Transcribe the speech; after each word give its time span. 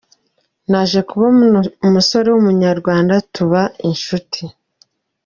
Naje 0.69 0.99
kubona 1.09 1.59
umusore 1.87 2.27
w’Umunyarwanda 2.31 3.13
tuba 3.33 3.61
inshuti. 3.89 4.43